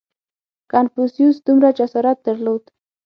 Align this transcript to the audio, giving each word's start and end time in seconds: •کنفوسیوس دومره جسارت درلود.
•کنفوسیوس 0.71 1.35
دومره 1.45 1.67
جسارت 1.77 2.17
درلود. 2.27 2.63